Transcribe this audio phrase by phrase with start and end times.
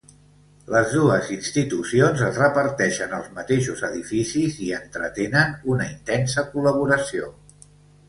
[0.75, 7.35] Les dues institucions es reparteixen els mateixos edificis i entretenen una intensa col·laboració.